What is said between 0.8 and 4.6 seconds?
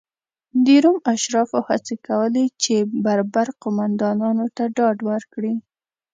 روم اشرافو هڅې کولې چې بربر قومندانانو